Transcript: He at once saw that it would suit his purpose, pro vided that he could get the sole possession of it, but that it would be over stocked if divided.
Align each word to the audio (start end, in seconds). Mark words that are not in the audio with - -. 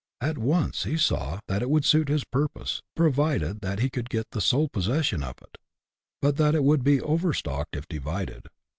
He 0.19 0.25
at 0.25 0.39
once 0.39 0.87
saw 0.99 1.41
that 1.47 1.61
it 1.61 1.69
would 1.69 1.85
suit 1.85 2.07
his 2.09 2.23
purpose, 2.23 2.81
pro 2.95 3.11
vided 3.11 3.61
that 3.61 3.77
he 3.81 3.89
could 3.91 4.09
get 4.09 4.31
the 4.31 4.41
sole 4.41 4.67
possession 4.67 5.21
of 5.21 5.35
it, 5.43 5.59
but 6.23 6.37
that 6.37 6.55
it 6.55 6.63
would 6.63 6.83
be 6.83 6.99
over 6.99 7.33
stocked 7.35 7.75
if 7.75 7.87
divided. 7.87 8.49